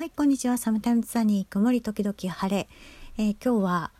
[0.00, 0.56] はい、こんにちは。
[0.56, 2.68] サムタイムズサニー、曇り時々晴れ。
[3.18, 3.92] えー、今日は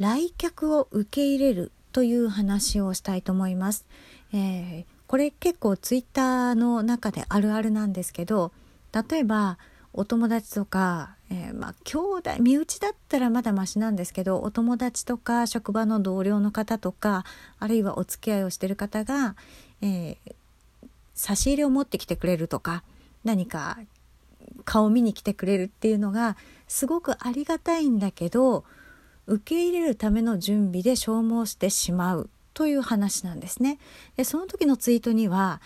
[0.00, 3.86] 来客を受け入れるという話をしたいと思います。
[4.32, 8.50] えー、これ結構ツイッターの中であるあるなんですけど、
[8.92, 9.58] 例えば
[9.92, 17.24] お友達とか、えー、まあ兄弟身内だったらまだマシなんですけどお友達とか職場の同僚の方とか
[17.60, 19.36] あるいはお付き合いをしてる方が、
[19.82, 20.16] えー、
[21.14, 22.82] 差し入れを持ってきてくれるとか
[23.22, 23.78] 何か
[24.68, 26.36] 顔見に来てくれるっていうのが
[26.66, 28.66] すごくありがたいんだけど
[29.26, 33.78] 受け入れるための準備で消耗してしまうという話なんですね。
[34.16, 35.62] でその時のツイートには、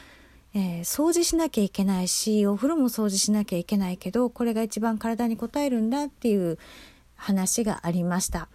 [0.55, 6.59] えー、掃除しなきゃいけないしお風呂も掃除しなきゃいけないけどこれが一番体に応えるんだっていう
[7.17, 8.49] 話がありました。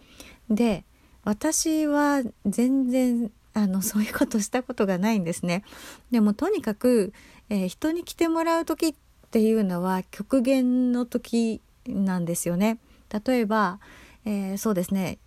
[0.49, 0.85] で
[1.25, 5.65] 私は全然あのそういうことしたことがないんですね。
[6.09, 7.11] でもとにかく、
[7.49, 8.93] えー、人に来てもらう時っ
[9.27, 12.79] っていうのは極限の時なんですよね。
[13.25, 13.79] 例えば、
[14.25, 15.19] えー、そうですね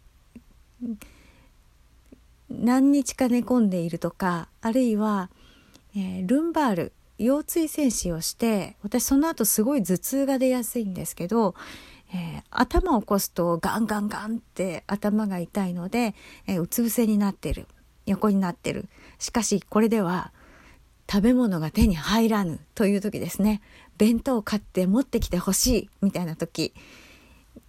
[2.50, 5.30] 何日か寝込んでいるとかあるいは、
[5.94, 11.54] えー、ルンバール腰椎戦士をして私その後すごい頭痛が出やすいんですけど、
[12.14, 16.14] えー、頭を起こすとガンガンガンって頭が痛いので、
[16.46, 17.68] えー、うつ伏せになってる
[18.06, 18.88] 横になってる
[19.18, 20.32] しかしこれでは
[21.10, 23.60] 食べ物が手に入らぬという時ですね
[23.98, 26.72] 弁当を買って持ってきてほしいみたいな時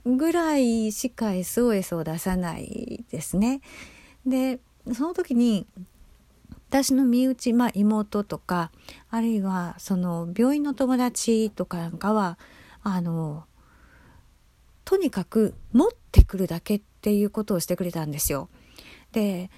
[0.05, 3.61] ぐらいしか SOS を出さないですね。
[4.25, 4.59] で
[4.93, 5.65] その時に
[6.69, 8.71] 私の身内、まあ、妹とか
[9.09, 12.37] あるいはその病院の友達とかなんかは
[12.83, 13.43] あの
[14.85, 18.49] とにかく持ってくるだけっていうことをしてくれたんですよ。
[19.11, 19.49] で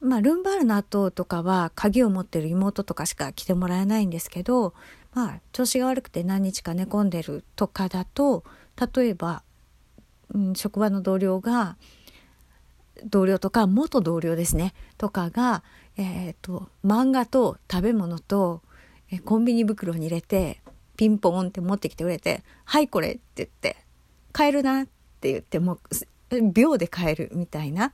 [0.00, 4.74] まあ、ルンバールの後とかは鍵を持ってる妹とかしか来てもらえないんですけど、
[5.14, 8.44] まあ、調子が悪くて何日か寝込んでるとかだと
[8.94, 9.42] 例えば、
[10.34, 11.76] うん、職場の同僚が
[13.04, 15.62] 同僚とか元同僚ですねとかが、
[15.96, 18.62] えーと、漫画と食べ物と、
[19.24, 20.62] コンビニ袋に入れて
[20.96, 23.76] ピンポンって持ってきてくれて「はいこれ」って言って
[24.32, 24.86] 「買えるな」っ
[25.20, 25.78] て言っても
[26.30, 27.92] う秒で買えるみたいな。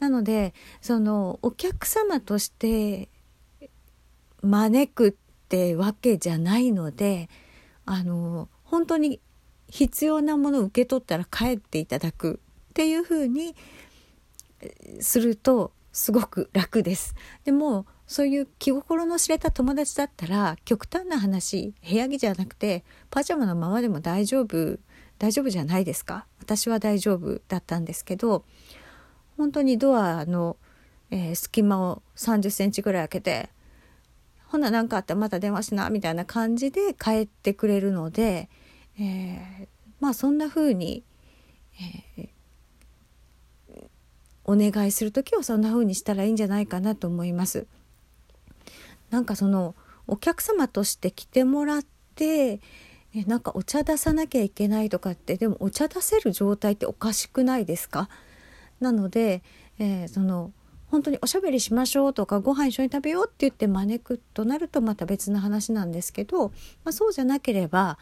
[0.00, 3.08] なのでそのお客様として
[4.42, 5.14] 招くっ
[5.48, 7.28] てわけじゃないので
[7.84, 9.20] あの本当に
[9.68, 12.40] 必要なものを受け取ったら帰っていただく
[12.70, 13.54] っていうふうに
[15.00, 17.14] するとすごく楽です。
[17.44, 24.78] でもそういう気心の知れた友達だったら極端な話部屋着じゃなくてパジャマのままでも大丈夫
[25.18, 28.44] 大丈夫じゃないですか私は大丈夫だったんですけど
[29.40, 30.58] 本当にドアの、
[31.10, 33.48] えー、隙間を30センチぐらい開けて
[34.48, 38.50] ほな何かあったらまた電話しなみたいな感じで帰ってくれるので、
[38.98, 39.66] えー、
[39.98, 41.04] まあそんな風に、
[42.18, 43.88] えー、
[44.44, 47.66] お願いする時はそんな風にしたらいいんじゃないかなと思います。
[49.08, 49.74] なんかその
[50.06, 51.84] お客様として来てもらっ
[52.14, 52.60] て
[53.14, 58.10] えなんかお茶出さなきゃいけないとかってでもお茶出せる状態っておかしくないですか？
[58.80, 59.42] なので、
[59.78, 60.52] えー、その
[60.90, 67.98] 本当におしゃべりしましょうとかご飯一緒に食べようって言って招くとなるとまた別の話なんですけど、まあ、そうじゃなければ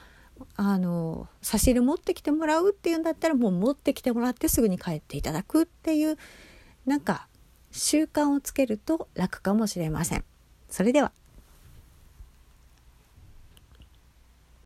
[0.56, 6.16] あの差し入れ持ってきてもらうっていうんだったらもう持ってきてもらってすぐに帰っていただくっていう
[6.86, 7.28] なんか
[7.72, 10.24] 習慣をつけると楽かもしれません。
[10.70, 11.12] それでは